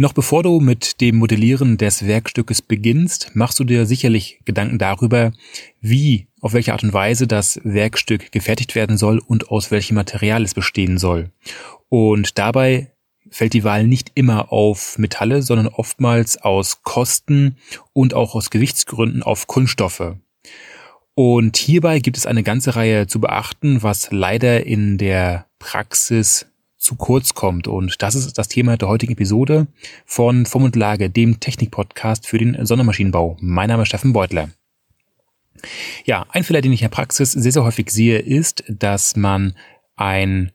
[0.00, 5.32] Noch bevor du mit dem Modellieren des Werkstückes beginnst, machst du dir sicherlich Gedanken darüber,
[5.80, 10.44] wie, auf welche Art und Weise das Werkstück gefertigt werden soll und aus welchem Material
[10.44, 11.32] es bestehen soll.
[11.88, 12.92] Und dabei
[13.28, 17.56] fällt die Wahl nicht immer auf Metalle, sondern oftmals aus Kosten
[17.92, 20.14] und auch aus Gewichtsgründen auf Kunststoffe.
[21.16, 26.46] Und hierbei gibt es eine ganze Reihe zu beachten, was leider in der Praxis
[26.78, 27.68] zu kurz kommt.
[27.68, 29.66] Und das ist das Thema der heutigen Episode
[30.06, 33.36] von Form und Lage, dem Technik-Podcast für den Sondermaschinenbau.
[33.40, 34.50] Mein Name ist Steffen Beutler.
[36.04, 39.54] Ja, ein Fehler, den ich in der Praxis sehr, sehr häufig sehe, ist, dass man
[39.96, 40.52] ein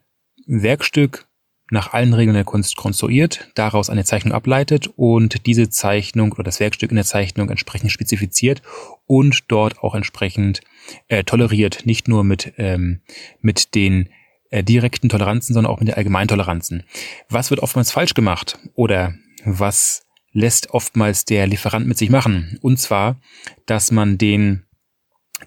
[0.48, 1.28] Werkstück
[1.72, 6.59] nach allen Regeln der Kunst konstruiert, daraus eine Zeichnung ableitet und diese Zeichnung oder das
[6.59, 8.62] Werkstück in der Zeichnung entsprechend spezifiziert
[9.08, 10.62] und dort auch entsprechend
[11.08, 13.02] äh, toleriert, nicht nur mit, ähm,
[13.42, 14.09] mit den
[14.54, 16.84] äh, direkten Toleranzen, sondern auch mit den Allgemeintoleranzen.
[17.28, 22.60] Was wird oftmals falsch gemacht oder was lässt oftmals der Lieferant mit sich machen?
[22.62, 23.20] Und zwar,
[23.66, 24.64] dass man den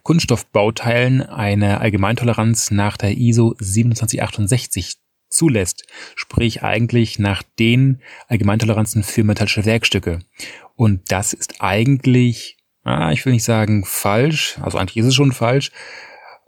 [0.02, 4.96] Kunststoffbauteilen eine Allgemeintoleranz nach der ISO 2768
[5.28, 5.84] zulässt,
[6.16, 10.18] sprich eigentlich nach den Allgemeintoleranzen für metallische Werkstücke.
[10.74, 15.30] Und das ist eigentlich, ah, ich will nicht sagen falsch, also eigentlich ist es schon
[15.30, 15.70] falsch.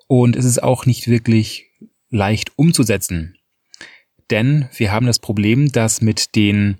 [0.08, 1.67] Und es ist auch nicht wirklich
[2.10, 3.36] leicht umzusetzen.
[4.30, 6.78] Denn wir haben das Problem, dass mit den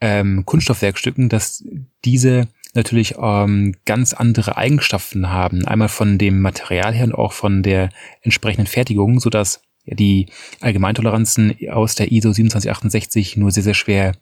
[0.00, 1.64] ähm, Kunststoffwerkstücken, dass
[2.04, 5.64] diese natürlich ähm, ganz andere Eigenschaften haben.
[5.64, 7.90] Einmal von dem Material her und auch von der
[8.22, 10.26] entsprechenden Fertigung, so dass ja, die
[10.60, 14.12] Allgemeintoleranzen aus der ISO 2768 nur sehr, sehr schwer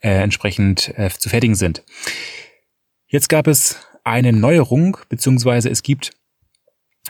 [0.00, 1.84] äh, entsprechend äh, zu fertigen sind.
[3.06, 6.12] Jetzt gab es eine Neuerung, beziehungsweise es gibt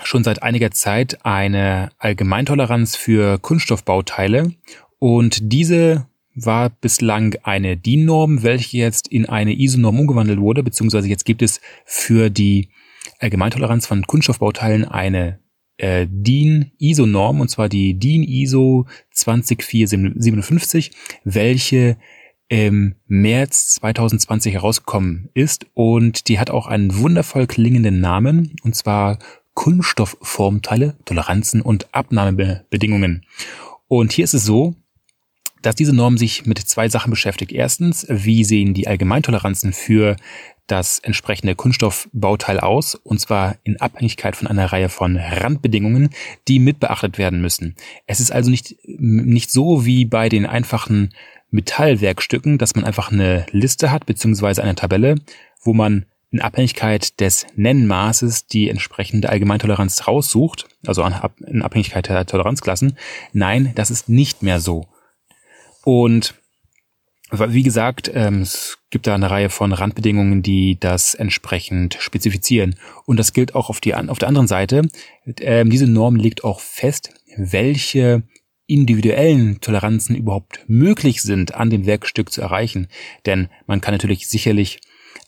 [0.03, 4.53] schon seit einiger Zeit eine Allgemeintoleranz für Kunststoffbauteile.
[4.99, 11.25] Und diese war bislang eine DIN-Norm, welche jetzt in eine ISO-Norm umgewandelt wurde, beziehungsweise jetzt
[11.25, 12.71] gibt es für die
[13.19, 15.41] Allgemeintoleranz von Kunststoffbauteilen eine
[15.77, 20.93] äh, DIN-ISO-Norm, und zwar die DIN-ISO 20457,
[21.25, 21.97] welche
[22.49, 25.67] im März 2020 herausgekommen ist.
[25.75, 29.19] Und die hat auch einen wundervoll klingenden Namen, und zwar
[29.55, 33.25] Kunststoffformteile, Toleranzen und Abnahmebedingungen.
[33.89, 34.75] Und hier ist es so,
[35.63, 37.53] dass diese Norm sich mit zwei Sachen beschäftigt.
[37.53, 40.17] Erstens, wie sehen die Allgemeintoleranzen für
[40.67, 46.11] das entsprechende Kunststoffbauteil aus, und zwar in Abhängigkeit von einer Reihe von Randbedingungen,
[46.49, 47.77] die mit beachtet werden müssen.
[48.07, 51.15] Es ist also nicht, nicht so wie bei den einfachen
[51.51, 55.17] Metallwerkstücken, dass man einfach eine Liste hat, beziehungsweise eine Tabelle,
[55.63, 61.05] wo man in Abhängigkeit des Nennmaßes die entsprechende Allgemeintoleranz raussucht, also
[61.47, 62.97] in Abhängigkeit der Toleranzklassen.
[63.33, 64.89] Nein, das ist nicht mehr so.
[65.85, 66.35] Und
[67.31, 72.77] wie gesagt, ähm, es gibt da eine Reihe von Randbedingungen, die das entsprechend spezifizieren.
[73.07, 74.83] Und das gilt auch auf, die, auf der anderen Seite.
[75.41, 78.23] Ähm, diese Norm legt auch fest, welche
[78.67, 82.89] individuellen Toleranzen überhaupt möglich sind, an dem Werkstück zu erreichen.
[83.25, 84.81] Denn man kann natürlich sicherlich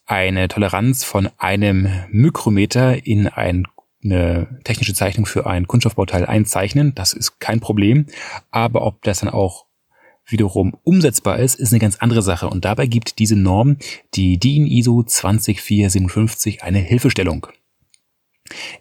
[0.07, 3.67] eine Toleranz von einem Mikrometer in ein,
[4.03, 6.95] eine technische Zeichnung für ein Kunststoffbauteil einzeichnen.
[6.95, 8.07] Das ist kein Problem.
[8.51, 9.67] Aber ob das dann auch
[10.27, 12.49] wiederum umsetzbar ist, ist eine ganz andere Sache.
[12.49, 13.77] Und dabei gibt diese Norm,
[14.15, 17.47] die DIN ISO 20457, eine Hilfestellung.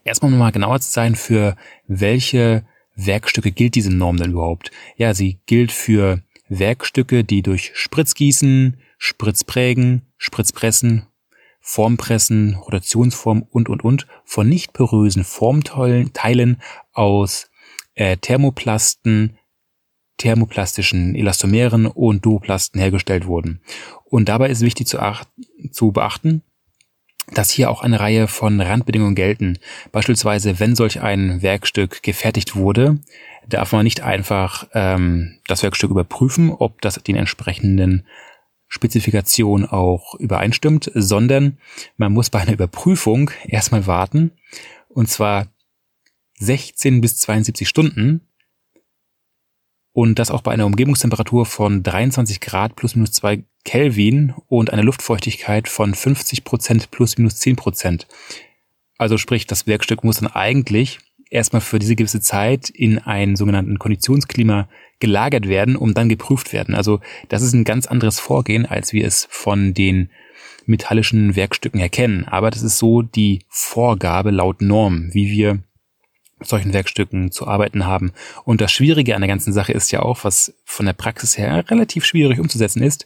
[0.04, 1.56] Erstmal nochmal genauer zu sein, für
[1.88, 4.72] welche Werkstücke gilt diese Norm denn überhaupt?
[4.98, 11.08] Ja, sie gilt für Werkstücke, die durch Spritzgießen, Spritzprägen, Spritzpressen
[11.66, 17.50] Formpressen, Rotationsform und, und, und von nicht porösen Formteilen aus
[17.96, 19.38] äh, Thermoplasten,
[20.18, 23.62] thermoplastischen Elastomeren und Duoplasten hergestellt wurden.
[24.04, 25.00] Und dabei ist wichtig zu,
[25.72, 26.44] zu beachten,
[27.32, 29.58] dass hier auch eine Reihe von Randbedingungen gelten.
[29.94, 33.00] Beispielsweise, wenn solch ein Werkstück gefertigt wurde,
[33.48, 38.06] darf man nicht einfach ähm, das Werkstück überprüfen, ob das den entsprechenden
[38.74, 41.60] Spezifikation auch übereinstimmt, sondern
[41.98, 44.32] man muss bei einer Überprüfung erstmal warten,
[44.90, 45.46] und zwar
[46.40, 48.22] 16 bis 72 Stunden,
[49.92, 54.82] und das auch bei einer Umgebungstemperatur von 23 Grad plus minus 2 Kelvin und einer
[54.82, 58.08] Luftfeuchtigkeit von 50 Prozent plus minus 10 Prozent.
[58.98, 60.98] Also sprich, das Werkstück muss dann eigentlich
[61.30, 64.68] erstmal für diese gewisse Zeit in einen sogenannten Konditionsklima
[65.04, 66.76] gelagert werden, um dann geprüft werden.
[66.76, 70.10] Also das ist ein ganz anderes Vorgehen, als wir es von den
[70.66, 72.26] metallischen Werkstücken erkennen.
[72.26, 75.60] Aber das ist so die Vorgabe laut Norm, wie wir
[76.40, 78.14] solchen Werkstücken zu arbeiten haben.
[78.46, 81.66] Und das Schwierige an der ganzen Sache ist ja auch, was von der Praxis her
[81.70, 83.06] relativ schwierig umzusetzen ist,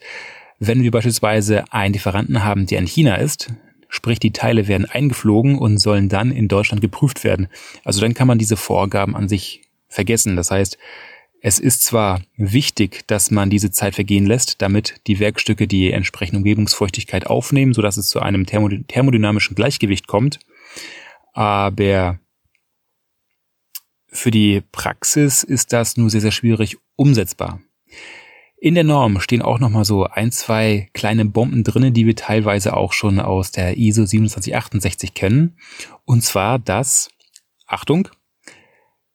[0.59, 3.53] Wenn wir beispielsweise einen Lieferanten haben, der in China ist,
[3.89, 7.47] sprich die Teile werden eingeflogen und sollen dann in Deutschland geprüft werden.
[7.83, 10.35] Also dann kann man diese Vorgaben an sich vergessen.
[10.35, 10.77] Das heißt,
[11.41, 16.37] es ist zwar wichtig, dass man diese Zeit vergehen lässt, damit die Werkstücke die entsprechende
[16.37, 20.39] Umgebungsfeuchtigkeit aufnehmen, sodass es zu einem thermodynamischen Gleichgewicht kommt,
[21.33, 22.19] aber
[24.07, 27.61] für die Praxis ist das nur sehr, sehr schwierig umsetzbar.
[28.59, 32.75] In der Norm stehen auch nochmal so ein, zwei kleine Bomben drinnen, die wir teilweise
[32.75, 35.57] auch schon aus der ISO 2768 kennen.
[36.05, 37.09] Und zwar das,
[37.67, 38.09] Achtung,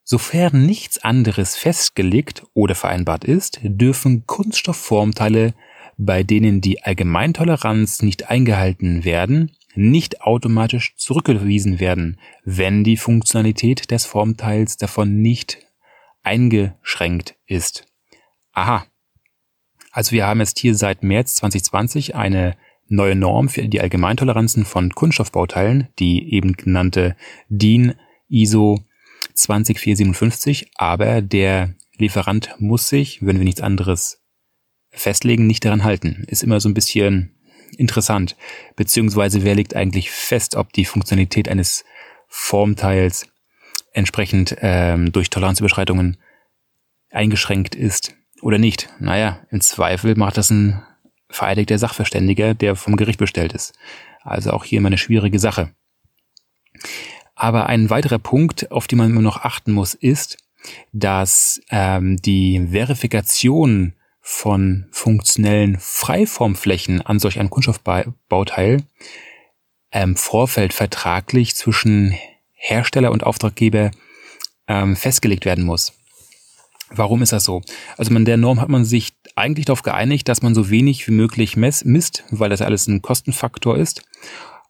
[0.05, 5.55] sofern nichts anderes festgelegt oder vereinbart ist, dürfen Kunststoffformteile,
[5.97, 14.05] bei denen die Allgemeintoleranz nicht eingehalten werden, nicht automatisch zurückgewiesen werden, wenn die Funktionalität des
[14.05, 15.59] Formteils davon nicht
[16.23, 17.87] eingeschränkt ist.
[18.53, 18.87] Aha.
[19.91, 22.57] Also wir haben jetzt hier seit März 2020 eine
[22.89, 27.17] neue Norm für die Allgemeintoleranzen von Kunststoffbauteilen, die eben genannte
[27.49, 27.95] DIN
[28.29, 28.79] ISO
[29.43, 34.23] 20457, aber der Lieferant muss sich, wenn wir nichts anderes
[34.91, 36.25] festlegen, nicht daran halten.
[36.27, 37.35] Ist immer so ein bisschen
[37.77, 38.37] interessant.
[38.77, 41.85] Beziehungsweise wer legt eigentlich fest, ob die Funktionalität eines
[42.29, 43.27] Formteils
[43.93, 46.19] entsprechend ähm, durch Toleranzüberschreitungen
[47.11, 48.89] eingeschränkt ist oder nicht.
[48.99, 50.83] Naja, im Zweifel macht das ein
[51.29, 53.75] vereidigter Sachverständiger, der vom Gericht bestellt ist.
[54.23, 55.75] Also auch hier immer eine schwierige Sache.
[57.43, 60.39] Aber ein weiterer Punkt, auf den man immer noch achten muss, ist,
[60.93, 68.85] dass ähm, die Verifikation von funktionellen Freiformflächen an solch einem Kunststoffbauteil
[69.91, 72.17] ähm, Vorfeld vertraglich zwischen
[72.53, 73.91] Hersteller und Auftraggeber
[74.69, 75.95] ähm, festgelegt werden muss.
[76.91, 77.61] Warum ist das so?
[77.97, 81.13] Also in der Norm hat man sich eigentlich darauf geeinigt, dass man so wenig wie
[81.13, 84.05] möglich misst, weil das alles ein Kostenfaktor ist.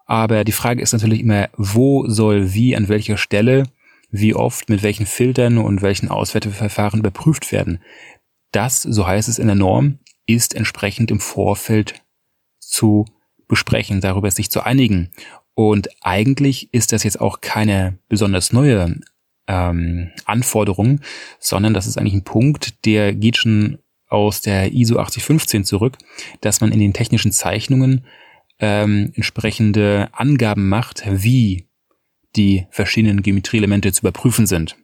[0.06, 3.64] Aber die Frage ist natürlich immer, wo soll wie, an welcher Stelle,
[4.10, 7.81] wie oft, mit welchen Filtern und welchen Auswerteverfahren überprüft werden.
[8.52, 12.02] Das, so heißt es in der Norm, ist entsprechend im Vorfeld
[12.58, 13.06] zu
[13.49, 15.10] besprechen, darüber sich zu einigen.
[15.54, 19.00] Und eigentlich ist das jetzt auch keine besonders neue
[19.46, 21.00] ähm, Anforderung,
[21.38, 23.78] sondern das ist eigentlich ein Punkt, der geht schon
[24.08, 25.96] aus der ISO 8015 zurück,
[26.40, 28.04] dass man in den technischen Zeichnungen
[28.62, 31.67] ähm, entsprechende Angaben macht, wie
[32.37, 34.76] die verschiedenen Geometrieelemente zu überprüfen sind.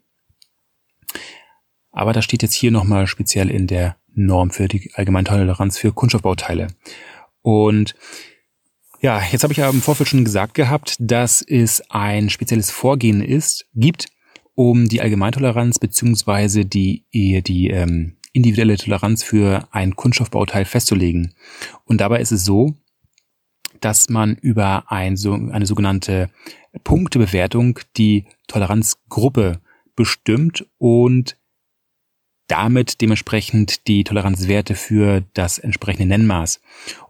[1.93, 6.67] Aber das steht jetzt hier nochmal speziell in der Norm für die Allgemeintoleranz für Kunststoffbauteile.
[7.41, 7.95] Und
[9.01, 13.23] ja, jetzt habe ich ja im Vorfeld schon gesagt gehabt, dass es ein spezielles Vorgehen
[13.23, 14.09] ist, gibt,
[14.55, 21.33] um die Allgemeintoleranz beziehungsweise die, die ähm, individuelle Toleranz für ein Kunststoffbauteil festzulegen.
[21.85, 22.75] Und dabei ist es so,
[23.81, 26.31] dass man über ein, so, eine sogenannte
[26.85, 29.61] Punktebewertung die Toleranzgruppe
[29.97, 31.37] bestimmt und
[32.47, 36.61] damit dementsprechend die Toleranzwerte für das entsprechende Nennmaß.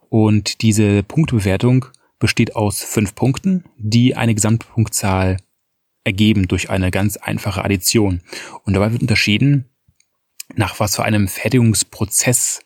[0.08, 1.86] Und diese Punktebewertung
[2.18, 5.36] besteht aus fünf Punkten, die eine Gesamtpunktzahl
[6.04, 8.22] ergeben durch eine ganz einfache Addition.
[8.64, 9.66] Und dabei wird unterschieden,
[10.56, 12.60] nach was für einem Fertigungsprozess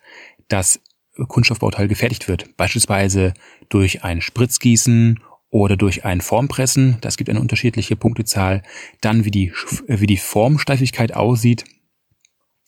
[0.49, 0.81] das
[1.29, 2.57] Kunststoffbauteil gefertigt wird.
[2.57, 3.35] Beispielsweise
[3.69, 6.97] durch ein Spritzgießen oder durch ein Formpressen.
[7.03, 8.63] Das gibt eine unterschiedliche Punktezahl.
[9.01, 9.53] Dann wie die,
[9.87, 11.65] wie die Formsteifigkeit aussieht.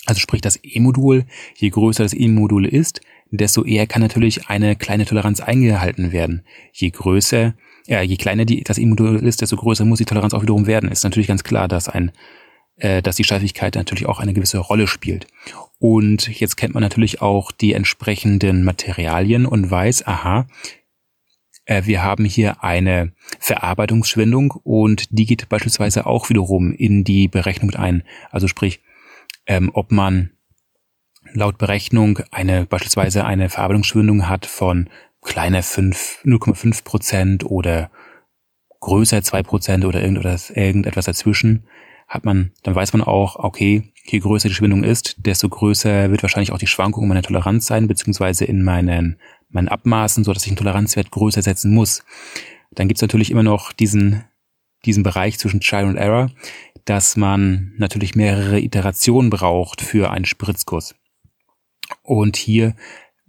[0.07, 1.25] Also sprich das E-Modul,
[1.57, 6.45] je größer das E-Modul ist, desto eher kann natürlich eine kleine Toleranz eingehalten werden.
[6.73, 7.55] Je größer,
[7.87, 10.91] ja, je kleiner die, das E-Modul ist, desto größer muss die Toleranz auch wiederum werden.
[10.91, 12.13] Ist natürlich ganz klar, dass ein
[12.77, 15.27] äh, dass die Steifigkeit natürlich auch eine gewisse Rolle spielt.
[15.79, 20.47] Und jetzt kennt man natürlich auch die entsprechenden Materialien und weiß, aha,
[21.67, 27.67] äh, wir haben hier eine Verarbeitungsschwindung und die geht beispielsweise auch wiederum in die Berechnung
[27.67, 28.03] mit ein.
[28.31, 28.81] Also sprich,
[29.47, 30.31] ähm, ob man
[31.33, 34.89] laut Berechnung eine beispielsweise eine Verarbeitungsschwindung hat von
[35.23, 37.91] kleiner 5, 0,5 Prozent oder
[38.81, 41.67] größer 2 Prozent oder irgendetwas dazwischen,
[42.09, 46.23] hat man, dann weiß man auch, okay, je größer die Schwindung ist, desto größer wird
[46.23, 49.17] wahrscheinlich auch die Schwankung meiner Toleranz sein, beziehungsweise in meinen,
[49.49, 52.05] meinen Abmaßen, so dass ich einen Toleranzwert größer setzen muss.
[52.73, 54.25] Dann gibt's natürlich immer noch diesen,
[54.85, 56.31] diesen Bereich zwischen Trial und Error,
[56.85, 60.95] dass man natürlich mehrere Iterationen braucht für einen Spritzkurs.
[62.03, 62.75] Und hier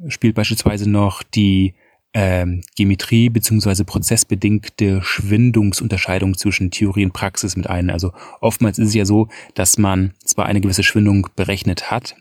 [0.07, 1.75] spielt beispielsweise noch die
[2.15, 7.89] ähm, Geometrie beziehungsweise prozessbedingte Schwindungsunterscheidung zwischen Theorie und Praxis mit ein.
[7.89, 12.15] Also oftmals ist es ja so, dass man zwar eine gewisse Schwindung berechnet hat,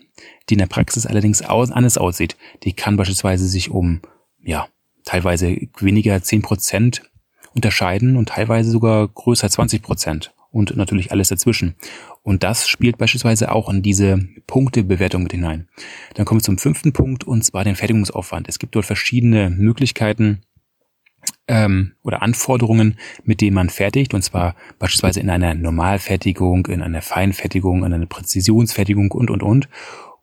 [0.50, 2.36] die in der Praxis allerdings anders aussieht.
[2.64, 4.00] Die kann beispielsweise sich um,
[4.42, 4.66] ja,
[5.04, 7.02] teilweise weniger zehn Prozent
[7.54, 11.74] unterscheiden und teilweise sogar größer 20 Prozent und natürlich alles dazwischen.
[12.22, 15.68] Und das spielt beispielsweise auch in diese Punktebewertung mit hinein.
[16.14, 18.48] Dann kommen wir zum fünften Punkt und zwar den Fertigungsaufwand.
[18.48, 20.42] Es gibt dort verschiedene Möglichkeiten
[21.48, 27.02] ähm, oder Anforderungen, mit denen man fertigt, und zwar beispielsweise in einer Normalfertigung, in einer
[27.02, 29.68] Feinfertigung, in einer Präzisionsfertigung und und und.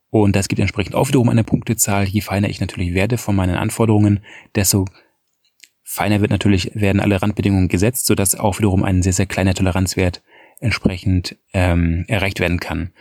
[0.09, 2.05] Und das gibt entsprechend auch wiederum eine Punktezahl.
[2.05, 4.21] Je feiner ich natürlich werde von meinen Anforderungen,
[4.55, 4.85] desto
[5.91, 10.23] feiner wird natürlich, werden alle Randbedingungen gesetzt, sodass auch wiederum ein sehr, sehr kleiner Toleranzwert
[10.61, 12.93] entsprechend ähm, erreicht werden kann.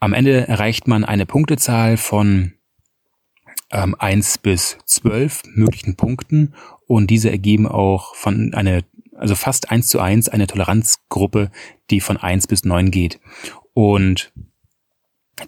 [0.00, 2.54] Am Ende erreicht man eine Punktezahl von
[3.70, 6.54] ähm, 1 bis 12 möglichen Punkten
[6.86, 8.84] und diese ergeben auch von eine,
[9.16, 11.50] also fast eins zu eins eine Toleranzgruppe,
[11.90, 13.20] die von 1 bis 9 geht.
[13.74, 14.32] Und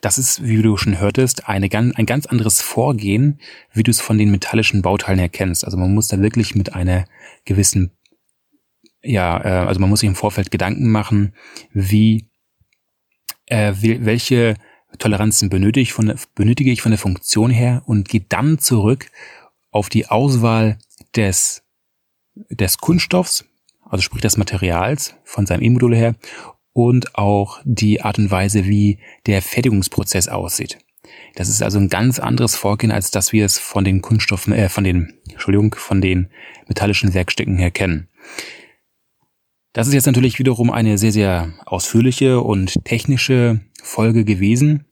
[0.00, 3.40] das ist, wie du schon hörtest, eine, ein ganz anderes Vorgehen,
[3.72, 5.64] wie du es von den metallischen Bauteilen erkennst.
[5.64, 7.04] Also man muss da wirklich mit einer
[7.44, 7.92] gewissen,
[9.02, 11.34] ja, äh, also man muss sich im Vorfeld Gedanken machen,
[11.72, 12.28] wie,
[13.46, 14.56] äh, welche
[14.98, 19.06] Toleranzen benötige ich, von, benötige ich von der Funktion her und gehe dann zurück
[19.70, 20.78] auf die Auswahl
[21.14, 21.62] des,
[22.34, 23.44] des Kunststoffs,
[23.84, 26.16] also sprich des Materials von seinem E-Modul her
[26.76, 30.76] und auch die Art und Weise, wie der Fertigungsprozess aussieht.
[31.34, 34.68] Das ist also ein ganz anderes Vorgehen, als dass wir es von den Kunststoffen, äh,
[34.68, 36.28] von den, Entschuldigung, von den
[36.68, 38.08] metallischen Werkstücken her kennen.
[39.72, 44.84] Das ist jetzt natürlich wiederum eine sehr, sehr ausführliche und technische Folge gewesen.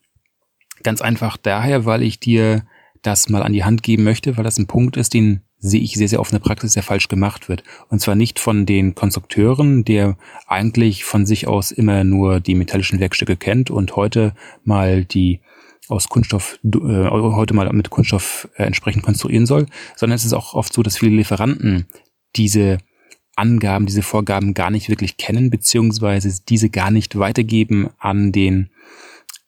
[0.83, 2.67] Ganz einfach daher, weil ich dir
[3.03, 5.95] das mal an die Hand geben möchte, weil das ein Punkt ist, den sehe ich
[5.95, 7.65] sehr, sehr oft in der Praxis, der falsch gemacht wird.
[7.89, 10.17] Und zwar nicht von den Konstrukteuren, der
[10.47, 15.41] eigentlich von sich aus immer nur die metallischen Werkstücke kennt und heute mal die
[15.89, 19.67] aus Kunststoff, äh, heute mal mit Kunststoff äh, entsprechend konstruieren soll,
[19.97, 21.87] sondern es ist auch oft so, dass viele Lieferanten
[22.37, 22.79] diese
[23.37, 28.71] Angaben, diese Vorgaben gar nicht wirklich kennen, beziehungsweise diese gar nicht weitergeben an den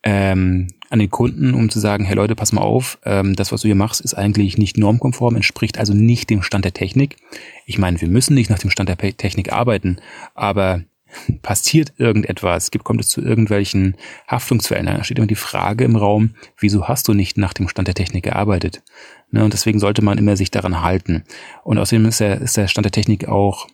[0.03, 3.61] ähm, an den Kunden, um zu sagen, hey Leute, pass mal auf, ähm, das, was
[3.61, 7.17] du hier machst, ist eigentlich nicht normkonform, entspricht also nicht dem Stand der Technik.
[7.65, 9.97] Ich meine, wir müssen nicht nach dem Stand der Technik arbeiten,
[10.33, 10.83] aber
[11.41, 13.95] passiert irgendetwas, gibt, kommt es zu irgendwelchen
[14.27, 17.87] Haftungsfällen, da steht immer die Frage im Raum, wieso hast du nicht nach dem Stand
[17.87, 18.83] der Technik gearbeitet?
[19.31, 21.23] Ne, und deswegen sollte man immer sich daran halten.
[21.63, 23.67] Und außerdem ist der, ist der Stand der Technik auch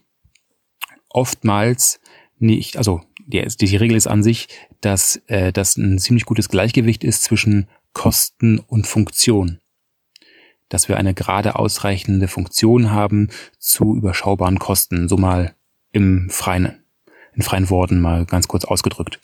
[1.10, 2.00] oftmals
[2.40, 4.48] nicht, also die, die Regel ist an sich,
[4.82, 9.60] dass äh, das ein ziemlich gutes Gleichgewicht ist zwischen Kosten und Funktion.
[10.70, 15.56] Dass wir eine gerade ausreichende Funktion haben zu überschaubaren Kosten, so mal
[15.92, 16.84] im freien,
[17.36, 19.20] in freien Worten mal ganz kurz ausgedrückt.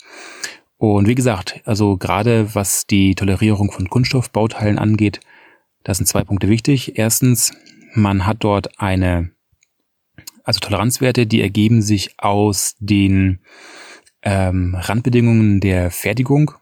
[0.78, 5.20] Und wie gesagt, also gerade was die Tolerierung von Kunststoffbauteilen angeht,
[5.84, 6.96] da sind zwei Punkte wichtig.
[6.96, 7.52] Erstens,
[7.94, 9.30] man hat dort eine,
[10.44, 13.40] also Toleranzwerte, die ergeben sich aus den
[14.22, 16.52] ähm, Randbedingungen der Fertigung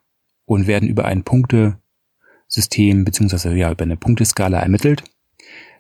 [0.45, 5.05] und werden über ein Punktesystem beziehungsweise ja über eine Punkteskala ermittelt.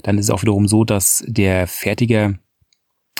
[0.02, 2.34] Dann ist es auch wiederum so, dass der Fertiger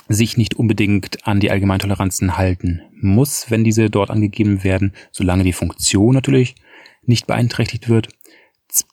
[0.07, 5.53] sich nicht unbedingt an die Allgemeintoleranzen halten muss, wenn diese dort angegeben werden, solange die
[5.53, 6.55] Funktion natürlich
[7.03, 8.09] nicht beeinträchtigt wird.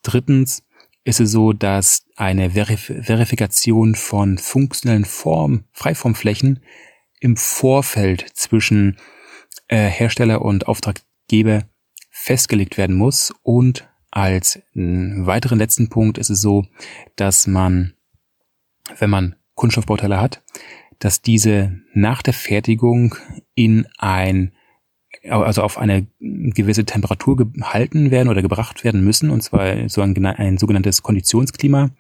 [0.02, 0.62] Drittens
[1.04, 6.60] ist es so, dass eine Verif Verifikation von funktionellen Form, Freiformflächen
[7.20, 8.96] im Vorfeld zwischen
[9.68, 11.64] äh, Hersteller und Auftraggeber
[12.10, 13.32] festgelegt werden muss.
[13.42, 16.64] Und als weiteren letzten Punkt ist es so,
[17.16, 17.94] dass man,
[18.98, 20.42] wenn man Kunststoffbauteile hat,
[20.98, 23.14] dass diese nach der Fertigung
[23.54, 24.52] in ein
[25.28, 30.24] also auf eine gewisse Temperatur gehalten werden oder gebracht werden müssen, und zwar so ein,
[30.24, 31.90] ein sogenanntes Konditionsklima.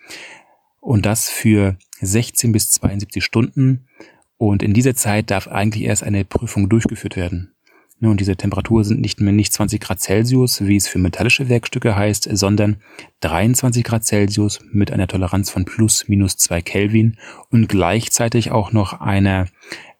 [0.80, 3.88] Und das für 16 bis 72 Stunden.
[4.38, 7.52] Und in dieser Zeit darf eigentlich erst eine Prüfung durchgeführt werden.
[8.00, 11.96] Und diese Temperatur sind nicht mehr nicht 20 Grad Celsius, wie es für metallische Werkstücke
[11.96, 12.76] heißt, sondern
[13.20, 17.16] 23 Grad Celsius mit einer Toleranz von plus minus zwei Kelvin
[17.50, 19.46] und gleichzeitig auch noch einer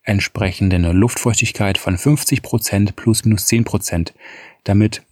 [0.02, 4.14] entsprechenden Luftfeuchtigkeit von 50 Prozent plus minus 10 Prozent,
[4.64, 5.02] damit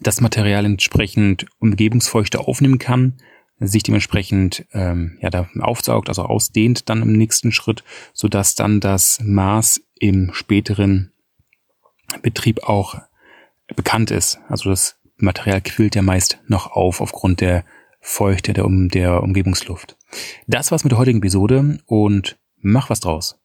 [0.00, 3.14] das Material entsprechend Umgebungsfeuchte aufnehmen kann,
[3.60, 8.80] sich dementsprechend ähm, ja da aufsaugt, also ausdehnt dann im nächsten Schritt, so dass dann
[8.80, 11.12] das Maß im späteren
[12.22, 12.96] Betrieb auch
[13.76, 14.38] bekannt ist.
[14.48, 17.64] Also das Material quillt ja meist noch auf aufgrund der
[18.00, 19.96] Feuchte der, um, der Umgebungsluft.
[20.46, 23.38] Das war's mit der heutigen Episode und mach was draus.